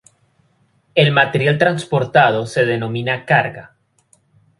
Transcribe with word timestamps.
El 0.95 1.11
material 1.11 1.59
transportado 1.59 2.47
se 2.47 2.65
denomina 2.65 3.23
carga. 3.23 3.75